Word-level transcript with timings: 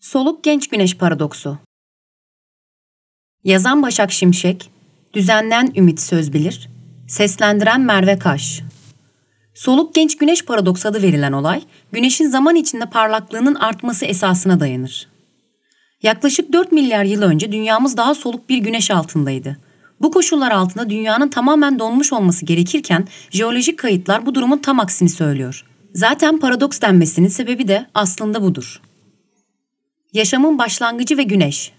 Soluk 0.00 0.44
Genç 0.44 0.68
Güneş 0.68 0.96
Paradoksu 0.96 1.58
Yazan 3.44 3.82
Başak 3.82 4.12
Şimşek, 4.12 4.70
düzenleyen 5.14 5.72
Ümit 5.76 6.00
Sözbilir, 6.00 6.68
seslendiren 7.08 7.80
Merve 7.80 8.18
Kaş. 8.18 8.62
Soluk 9.54 9.94
Genç 9.94 10.18
Güneş 10.18 10.44
Paradoksu 10.44 10.88
adı 10.88 11.02
verilen 11.02 11.32
olay, 11.32 11.62
güneşin 11.92 12.28
zaman 12.28 12.56
içinde 12.56 12.86
parlaklığının 12.86 13.54
artması 13.54 14.04
esasına 14.04 14.60
dayanır. 14.60 15.08
Yaklaşık 16.02 16.52
4 16.52 16.72
milyar 16.72 17.04
yıl 17.04 17.22
önce 17.22 17.52
dünyamız 17.52 17.96
daha 17.96 18.14
soluk 18.14 18.48
bir 18.48 18.58
güneş 18.58 18.90
altındaydı. 18.90 19.56
Bu 20.00 20.10
koşullar 20.10 20.50
altında 20.50 20.90
dünyanın 20.90 21.28
tamamen 21.28 21.78
donmuş 21.78 22.12
olması 22.12 22.46
gerekirken 22.46 23.08
jeolojik 23.30 23.78
kayıtlar 23.78 24.26
bu 24.26 24.34
durumun 24.34 24.58
tam 24.58 24.80
aksini 24.80 25.08
söylüyor. 25.08 25.66
Zaten 25.94 26.38
paradoks 26.38 26.80
denmesinin 26.80 27.28
sebebi 27.28 27.68
de 27.68 27.86
aslında 27.94 28.42
budur. 28.42 28.80
Yaşamın 30.12 30.58
başlangıcı 30.58 31.16
ve 31.16 31.22
güneş. 31.22 31.72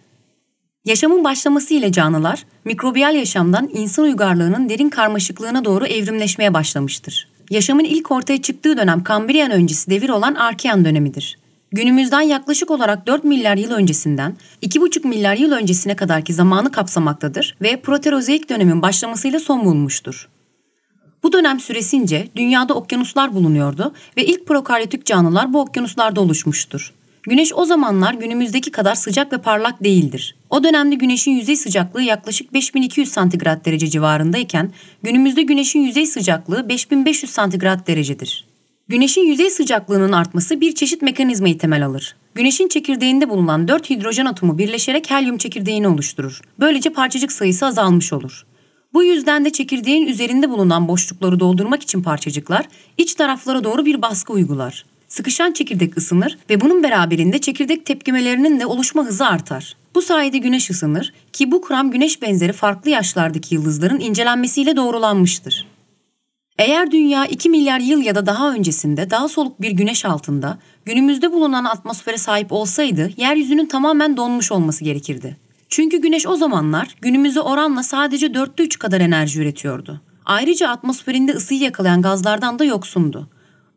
Yaşamın 0.86 1.24
başlaması 1.24 1.74
ile 1.74 1.92
canlılar, 1.92 2.46
mikrobiyal 2.66 3.16
yaşamdan 3.16 3.70
insan 3.74 4.06
uygarlığının 4.06 4.70
derin 4.70 4.90
karmaşıklığına 4.90 5.66
doğru 5.66 5.86
evrimleşmeye 5.86 6.54
başlamıştır. 6.54 7.28
Yaşamın 7.50 7.84
ilk 7.84 8.12
ortaya 8.12 8.42
çıktığı 8.42 8.78
dönem 8.78 9.04
Kambriyen 9.04 9.52
öncesi 9.52 9.90
devir 9.90 10.10
olan 10.10 10.36
Arkean 10.36 10.86
dönemidir. 10.86 11.38
Günümüzden 11.72 12.22
yaklaşık 12.22 12.72
olarak 12.72 13.08
4 13.08 13.24
milyar 13.24 13.58
yıl 13.58 13.72
öncesinden 13.72 14.38
2,5 14.64 15.08
milyar 15.08 15.36
yıl 15.36 15.52
öncesine 15.52 15.96
kadarki 15.96 16.34
zamanı 16.34 16.72
kapsamaktadır 16.72 17.58
ve 17.62 17.82
Proterozoik 17.82 18.50
dönemin 18.50 18.82
başlamasıyla 18.82 19.40
son 19.40 19.66
bulmuştur. 19.66 20.30
Bu 21.24 21.34
dönem 21.34 21.60
süresince 21.60 22.28
dünyada 22.36 22.74
okyanuslar 22.74 23.34
bulunuyordu 23.34 23.94
ve 24.18 24.26
ilk 24.26 24.48
prokaryotik 24.48 25.06
canlılar 25.06 25.54
bu 25.54 25.62
okyanuslarda 25.62 26.22
oluşmuştur. 26.22 26.94
Güneş 27.24 27.54
o 27.56 27.66
zamanlar 27.66 28.14
günümüzdeki 28.14 28.72
kadar 28.72 28.96
sıcak 28.96 29.34
ve 29.34 29.38
parlak 29.38 29.84
değildir. 29.84 30.36
O 30.50 30.64
dönemde 30.64 30.96
güneşin 30.96 31.32
yüzey 31.32 31.56
sıcaklığı 31.56 32.02
yaklaşık 32.02 32.54
5200 32.54 33.12
santigrat 33.12 33.66
derece 33.66 33.88
civarındayken 33.88 34.72
günümüzde 35.04 35.42
güneşin 35.42 35.80
yüzey 35.80 36.06
sıcaklığı 36.06 36.70
5500 36.70 37.32
santigrat 37.32 37.88
derecedir. 37.88 38.46
Güneşin 38.88 39.22
yüzey 39.22 39.50
sıcaklığının 39.50 40.12
artması 40.12 40.62
bir 40.62 40.76
çeşit 40.76 41.02
mekanizmayı 41.02 41.58
temel 41.58 41.86
alır. 41.86 42.16
Güneşin 42.36 42.68
çekirdeğinde 42.68 43.30
bulunan 43.30 43.68
4 43.68 43.90
hidrojen 43.90 44.26
atomu 44.26 44.58
birleşerek 44.58 45.12
helyum 45.12 45.38
çekirdeğini 45.38 45.88
oluşturur. 45.88 46.42
Böylece 46.60 46.90
parçacık 46.90 47.32
sayısı 47.32 47.66
azalmış 47.66 48.14
olur. 48.14 48.46
Bu 48.94 49.04
yüzden 49.04 49.46
de 49.46 49.50
çekirdeğin 49.50 50.08
üzerinde 50.08 50.50
bulunan 50.50 50.88
boşlukları 50.88 51.40
doldurmak 51.40 51.84
için 51.84 52.04
parçacıklar 52.04 52.66
iç 52.98 53.14
taraflara 53.14 53.64
doğru 53.64 53.86
bir 53.86 54.02
baskı 54.02 54.34
uygular. 54.34 54.86
Sıkışan 55.12 55.52
çekirdek 55.52 55.98
ısınır 55.98 56.38
ve 56.50 56.62
bunun 56.62 56.84
beraberinde 56.84 57.42
çekirdek 57.42 57.86
tepkimelerinin 57.86 58.60
de 58.60 58.66
oluşma 58.66 59.06
hızı 59.06 59.28
artar. 59.28 59.78
Bu 59.96 60.02
sayede 60.02 60.38
güneş 60.38 60.70
ısınır 60.70 61.14
ki 61.34 61.52
bu 61.52 61.62
kuram 61.62 61.92
güneş 61.92 62.22
benzeri 62.22 62.54
farklı 62.54 62.90
yaşlardaki 62.90 63.56
yıldızların 63.56 64.00
incelenmesiyle 64.00 64.76
doğrulanmıştır. 64.76 65.68
Eğer 66.60 66.92
dünya 66.92 67.26
2 67.26 67.50
milyar 67.50 67.80
yıl 67.80 68.02
ya 68.02 68.16
da 68.16 68.26
daha 68.26 68.54
öncesinde 68.54 69.10
daha 69.10 69.28
soluk 69.28 69.62
bir 69.62 69.72
güneş 69.72 70.06
altında 70.06 70.58
günümüzde 70.86 71.32
bulunan 71.32 71.66
atmosfere 71.66 72.18
sahip 72.18 72.52
olsaydı 72.52 73.10
yeryüzünün 73.18 73.66
tamamen 73.66 74.18
donmuş 74.18 74.52
olması 74.52 74.84
gerekirdi. 74.84 75.38
Çünkü 75.70 76.02
güneş 76.02 76.28
o 76.28 76.36
zamanlar 76.36 76.96
günümüze 77.02 77.42
oranla 77.42 77.84
sadece 77.84 78.34
dörtte 78.34 78.64
üç 78.64 78.80
kadar 78.80 79.02
enerji 79.02 79.42
üretiyordu. 79.42 80.02
Ayrıca 80.26 80.70
atmosferinde 80.70 81.32
ısıyı 81.32 81.62
yakalayan 81.62 82.02
gazlardan 82.02 82.60
da 82.60 82.66
yoksundu. 82.66 83.30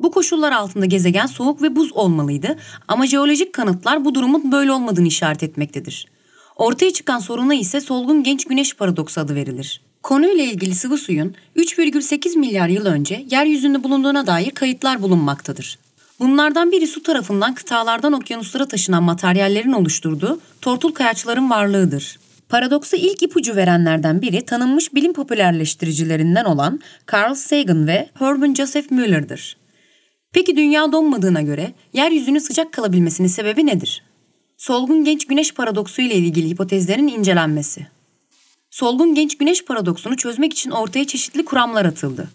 Bu 0.04 0.10
koşullar 0.10 0.52
altında 0.52 0.86
gezegen 0.86 1.26
soğuk 1.26 1.62
ve 1.62 1.76
buz 1.76 1.92
olmalıydı 1.92 2.56
ama 2.88 3.06
jeolojik 3.06 3.52
kanıtlar 3.52 4.04
bu 4.04 4.14
durumun 4.14 4.52
böyle 4.52 4.72
olmadığını 4.72 5.06
işaret 5.06 5.42
etmektedir. 5.42 6.06
Ortaya 6.56 6.92
çıkan 6.92 7.18
soruna 7.18 7.54
ise 7.54 7.80
solgun 7.80 8.22
genç 8.22 8.44
güneş 8.44 8.74
paradoksu 8.74 9.20
adı 9.20 9.34
verilir. 9.34 9.80
Konuyla 10.02 10.44
ilgili 10.44 10.74
sıvı 10.74 10.98
suyun 10.98 11.34
3,8 11.56 12.38
milyar 12.38 12.68
yıl 12.68 12.86
önce 12.86 13.24
yeryüzünde 13.30 13.84
bulunduğuna 13.84 14.26
dair 14.26 14.50
kayıtlar 14.50 15.02
bulunmaktadır. 15.02 15.78
Bunlardan 16.20 16.72
biri 16.72 16.86
su 16.86 17.02
tarafından 17.02 17.54
kıtalardan 17.54 18.12
okyanuslara 18.12 18.66
taşınan 18.66 19.02
materyallerin 19.02 19.72
oluşturduğu 19.72 20.40
tortul 20.60 20.92
kayaçların 20.92 21.50
varlığıdır. 21.50 22.18
Paradoksa 22.48 22.96
ilk 22.96 23.22
ipucu 23.22 23.56
verenlerden 23.56 24.22
biri 24.22 24.44
tanınmış 24.44 24.94
bilim 24.94 25.12
popülerleştiricilerinden 25.12 26.44
olan 26.44 26.80
Carl 27.12 27.34
Sagan 27.34 27.86
ve 27.86 28.08
Herman 28.14 28.54
Joseph 28.54 28.90
Müller'dır. 28.90 29.63
Peki 30.34 30.56
dünya 30.56 30.92
donmadığına 30.92 31.42
göre 31.42 31.72
yeryüzünün 31.92 32.38
sıcak 32.38 32.72
kalabilmesinin 32.72 33.28
sebebi 33.28 33.66
nedir? 33.66 34.02
Solgun 34.56 35.04
genç 35.04 35.26
güneş 35.26 35.54
paradoksu 35.54 36.02
ile 36.02 36.14
ilgili 36.14 36.48
hipotezlerin 36.48 37.08
incelenmesi. 37.08 37.86
Solgun 38.70 39.14
genç 39.14 39.38
güneş 39.38 39.64
paradoksunu 39.64 40.16
çözmek 40.16 40.52
için 40.52 40.70
ortaya 40.70 41.06
çeşitli 41.06 41.44
kuramlar 41.44 41.84
atıldı. 41.84 42.28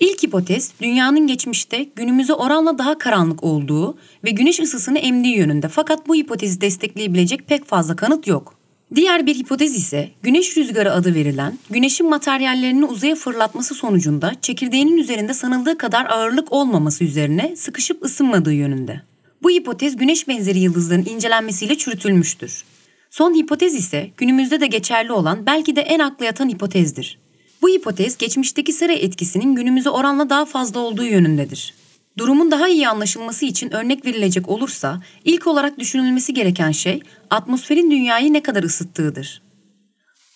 İlk 0.00 0.22
hipotez 0.22 0.72
dünyanın 0.80 1.26
geçmişte 1.26 1.86
günümüze 1.96 2.32
oranla 2.32 2.78
daha 2.78 2.98
karanlık 2.98 3.44
olduğu 3.44 3.98
ve 4.24 4.30
güneş 4.30 4.60
ısısını 4.60 4.98
emdiği 4.98 5.36
yönünde 5.36 5.68
fakat 5.68 6.08
bu 6.08 6.14
hipotezi 6.14 6.60
destekleyebilecek 6.60 7.46
pek 7.46 7.64
fazla 7.64 7.96
kanıt 7.96 8.26
yok. 8.26 8.55
Diğer 8.94 9.26
bir 9.26 9.34
hipotez 9.34 9.76
ise 9.76 10.10
güneş 10.22 10.56
rüzgarı 10.56 10.92
adı 10.92 11.14
verilen, 11.14 11.58
güneşin 11.70 12.08
materyallerini 12.08 12.84
uzaya 12.84 13.14
fırlatması 13.14 13.74
sonucunda 13.74 14.32
çekirdeğinin 14.42 14.96
üzerinde 14.96 15.34
sanıldığı 15.34 15.78
kadar 15.78 16.06
ağırlık 16.06 16.52
olmaması 16.52 17.04
üzerine 17.04 17.56
sıkışıp 17.56 18.04
ısınmadığı 18.04 18.52
yönünde. 18.52 19.02
Bu 19.42 19.50
hipotez 19.50 19.96
güneş 19.96 20.28
benzeri 20.28 20.58
yıldızların 20.58 21.04
incelenmesiyle 21.04 21.78
çürütülmüştür. 21.78 22.64
Son 23.10 23.34
hipotez 23.34 23.74
ise 23.74 24.10
günümüzde 24.16 24.60
de 24.60 24.66
geçerli 24.66 25.12
olan 25.12 25.46
belki 25.46 25.76
de 25.76 25.80
en 25.80 25.98
akla 25.98 26.24
yatan 26.24 26.48
hipotezdir. 26.48 27.18
Bu 27.62 27.68
hipotez 27.68 28.16
geçmişteki 28.16 28.72
sera 28.72 28.92
etkisinin 28.92 29.54
günümüze 29.54 29.90
oranla 29.90 30.30
daha 30.30 30.44
fazla 30.44 30.80
olduğu 30.80 31.04
yönündedir. 31.04 31.74
Durumun 32.18 32.50
daha 32.50 32.68
iyi 32.68 32.88
anlaşılması 32.88 33.44
için 33.44 33.70
örnek 33.70 34.06
verilecek 34.06 34.48
olursa 34.48 35.00
ilk 35.24 35.46
olarak 35.46 35.78
düşünülmesi 35.78 36.34
gereken 36.34 36.70
şey 36.70 37.02
atmosferin 37.30 37.90
dünyayı 37.90 38.32
ne 38.32 38.42
kadar 38.42 38.62
ısıttığıdır. 38.62 39.42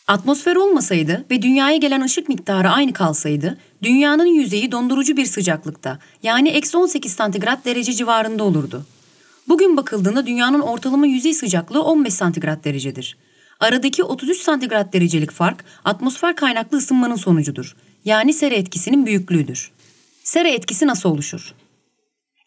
Atmosfer 0.07 0.57
olmasaydı 0.57 1.25
ve 1.31 1.43
dünyaya 1.43 1.77
gelen 1.77 2.03
ışık 2.03 2.29
miktarı 2.29 2.71
aynı 2.71 2.93
kalsaydı, 2.93 3.59
dünyanın 3.83 4.27
yüzeyi 4.27 4.73
dondurucu 4.73 5.17
bir 5.17 5.27
sıcaklıkta 5.27 5.99
yani 6.23 6.49
eksi 6.49 6.77
18 6.77 7.13
santigrat 7.13 7.65
derece 7.65 7.93
civarında 7.93 8.45
olurdu. 8.45 8.87
Bugün 9.49 9.77
bakıldığında 9.77 10.27
dünyanın 10.27 10.61
ortalama 10.61 11.07
yüzey 11.07 11.35
sıcaklığı 11.35 11.83
15 11.83 12.15
santigrat 12.15 12.65
derecedir. 12.65 13.17
Aradaki 13.61 14.05
33 14.05 14.39
santigrat 14.39 14.93
derecelik 14.93 15.31
fark 15.31 15.65
atmosfer 15.85 16.37
kaynaklı 16.37 16.79
ısınmanın 16.79 17.17
sonucudur. 17.17 17.77
Yani 18.05 18.33
sera 18.33 18.55
etkisinin 18.55 19.07
büyüklüğüdür. 19.07 19.71
Sera 20.25 20.49
etkisi 20.49 20.87
nasıl 20.87 21.11
oluşur? 21.11 21.55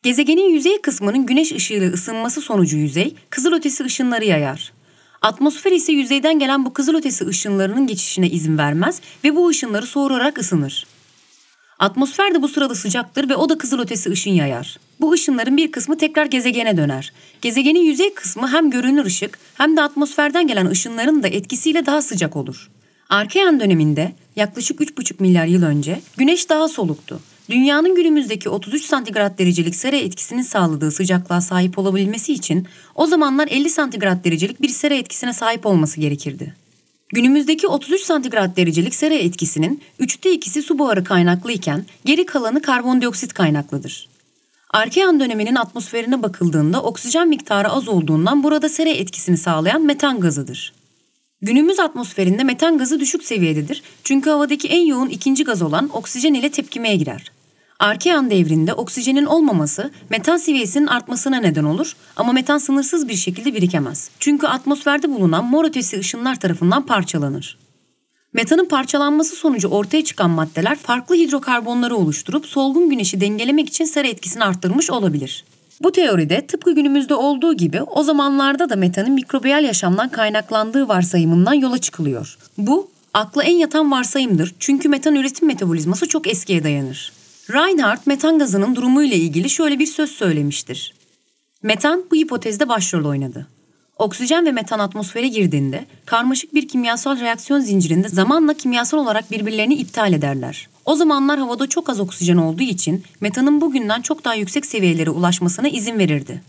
Gezegenin 0.03 0.49
yüzey 0.49 0.81
kısmının 0.81 1.25
güneş 1.25 1.51
ışığıyla 1.51 1.89
ısınması 1.91 2.41
sonucu 2.41 2.77
yüzey 2.77 3.15
kızılötesi 3.29 3.83
ışınları 3.83 4.25
yayar. 4.25 4.73
Atmosfer 5.21 5.71
ise 5.71 5.91
yüzeyden 5.91 6.39
gelen 6.39 6.65
bu 6.65 6.73
kızılötesi 6.73 7.27
ışınlarının 7.27 7.87
geçişine 7.87 8.29
izin 8.29 8.57
vermez 8.57 9.01
ve 9.23 9.35
bu 9.35 9.47
ışınları 9.47 9.85
soğurarak 9.85 10.37
ısınır. 10.37 10.85
Atmosfer 11.79 12.33
de 12.33 12.41
bu 12.41 12.47
sırada 12.47 12.75
sıcaktır 12.75 13.29
ve 13.29 13.35
o 13.35 13.49
da 13.49 13.57
kızılötesi 13.57 14.09
ışın 14.09 14.31
yayar. 14.31 14.79
Bu 15.01 15.11
ışınların 15.11 15.57
bir 15.57 15.71
kısmı 15.71 15.97
tekrar 15.97 16.25
gezegene 16.25 16.77
döner. 16.77 17.13
Gezegenin 17.41 17.83
yüzey 17.83 18.13
kısmı 18.13 18.51
hem 18.51 18.69
görünür 18.69 19.05
ışık 19.05 19.39
hem 19.55 19.77
de 19.77 19.81
atmosferden 19.81 20.47
gelen 20.47 20.65
ışınların 20.65 21.23
da 21.23 21.27
etkisiyle 21.27 21.85
daha 21.85 22.01
sıcak 22.01 22.35
olur. 22.35 22.69
Arkean 23.09 23.59
döneminde 23.59 24.11
yaklaşık 24.35 24.79
3,5 24.79 25.13
milyar 25.19 25.45
yıl 25.45 25.63
önce 25.63 26.01
güneş 26.17 26.49
daha 26.49 26.67
soluktu. 26.67 27.19
Dünyanın 27.49 27.95
günümüzdeki 27.95 28.49
33 28.49 28.85
santigrat 28.85 29.37
derecelik 29.37 29.75
sera 29.75 29.95
etkisinin 29.95 30.41
sağladığı 30.41 30.91
sıcaklığa 30.91 31.41
sahip 31.41 31.79
olabilmesi 31.79 32.33
için 32.33 32.67
o 32.95 33.05
zamanlar 33.05 33.47
50 33.47 33.69
santigrat 33.69 34.23
derecelik 34.25 34.62
bir 34.62 34.69
sera 34.69 34.94
etkisine 34.94 35.33
sahip 35.33 35.65
olması 35.65 36.00
gerekirdi. 36.00 36.56
Günümüzdeki 37.13 37.68
33 37.68 38.01
santigrat 38.01 38.57
derecelik 38.57 38.95
sera 38.95 39.13
etkisinin 39.13 39.81
3'te 40.00 40.35
2'si 40.35 40.62
su 40.62 40.79
buharı 40.79 41.03
kaynaklı 41.03 41.51
iken 41.51 41.85
geri 42.06 42.25
kalanı 42.25 42.62
karbondioksit 42.62 43.33
kaynaklıdır. 43.33 44.09
Arkean 44.69 45.19
döneminin 45.19 45.56
atmosferine 45.56 46.23
bakıldığında 46.23 46.83
oksijen 46.83 47.27
miktarı 47.27 47.69
az 47.69 47.88
olduğundan 47.88 48.44
burada 48.44 48.69
sera 48.69 48.89
etkisini 48.89 49.38
sağlayan 49.38 49.85
metan 49.85 50.19
gazıdır. 50.19 50.73
Günümüz 51.41 51.79
atmosferinde 51.79 52.44
metan 52.44 52.77
gazı 52.77 53.00
düşük 53.00 53.23
seviyededir 53.23 53.83
çünkü 54.03 54.29
havadaki 54.29 54.68
en 54.68 54.85
yoğun 54.85 55.09
ikinci 55.09 55.44
gaz 55.44 55.62
olan 55.62 55.89
oksijen 55.94 56.33
ile 56.33 56.51
tepkimeye 56.51 56.95
girer. 56.95 57.32
Arkean 57.79 58.29
devrinde 58.29 58.73
oksijenin 58.73 59.25
olmaması 59.25 59.91
metan 60.09 60.37
seviyesinin 60.37 60.87
artmasına 60.87 61.37
neden 61.37 61.63
olur 61.63 61.95
ama 62.15 62.33
metan 62.33 62.57
sınırsız 62.57 63.07
bir 63.07 63.15
şekilde 63.15 63.53
birikemez. 63.53 64.09
Çünkü 64.19 64.47
atmosferde 64.47 65.09
bulunan 65.09 65.45
mor 65.45 65.65
ötesi 65.65 65.99
ışınlar 65.99 66.39
tarafından 66.39 66.85
parçalanır. 66.85 67.57
Metanın 68.33 68.65
parçalanması 68.65 69.35
sonucu 69.35 69.67
ortaya 69.67 70.03
çıkan 70.03 70.29
maddeler 70.29 70.75
farklı 70.75 71.15
hidrokarbonları 71.15 71.95
oluşturup 71.95 72.45
solgun 72.45 72.89
güneşi 72.89 73.21
dengelemek 73.21 73.69
için 73.69 73.85
sera 73.85 74.07
etkisini 74.07 74.43
arttırmış 74.43 74.91
olabilir. 74.91 75.45
Bu 75.81 75.91
teoride 75.91 76.47
tıpkı 76.47 76.71
günümüzde 76.75 77.13
olduğu 77.13 77.53
gibi 77.53 77.81
o 77.81 78.03
zamanlarda 78.03 78.69
da 78.69 78.75
metanın 78.75 79.11
mikrobiyal 79.11 79.63
yaşamdan 79.63 80.09
kaynaklandığı 80.09 80.87
varsayımından 80.87 81.53
yola 81.53 81.77
çıkılıyor. 81.77 82.37
Bu 82.57 82.91
akla 83.13 83.43
en 83.43 83.55
yatan 83.55 83.91
varsayımdır 83.91 84.55
çünkü 84.59 84.89
metan 84.89 85.15
üretim 85.15 85.47
metabolizması 85.47 86.07
çok 86.07 86.27
eskiye 86.27 86.63
dayanır. 86.63 87.22
Reinhardt 87.50 88.07
metan 88.07 88.40
gazının 88.40 88.75
durumuyla 88.75 89.18
ilgili 89.18 89.50
şöyle 89.50 89.80
bir 89.80 89.86
söz 89.86 90.12
söylemiştir. 90.12 90.94
Metan 91.63 92.06
bu 92.12 92.16
hipotezde 92.16 92.69
başrol 92.69 93.06
oynadı. 93.06 93.48
Oksijen 93.98 94.45
ve 94.45 94.51
metan 94.51 94.80
atmosfere 94.80 95.28
girdiğinde 95.28 95.86
karmaşık 96.06 96.54
bir 96.54 96.68
kimyasal 96.68 97.19
reaksiyon 97.19 97.60
zincirinde 97.60 98.10
zamanla 98.10 98.54
kimyasal 98.54 98.98
olarak 98.98 99.31
birbirlerini 99.31 99.74
iptal 99.74 100.13
ederler. 100.13 100.68
O 100.86 100.95
zamanlar 100.95 101.40
havada 101.40 101.68
çok 101.68 101.90
az 101.90 102.00
oksijen 102.00 102.38
olduğu 102.38 102.63
için 102.63 103.04
metanın 103.22 103.62
bugünden 103.62 104.01
çok 104.01 104.24
daha 104.24 104.36
yüksek 104.36 104.66
seviyelere 104.66 105.10
ulaşmasına 105.10 105.68
izin 105.68 106.00
verirdi. 106.00 106.42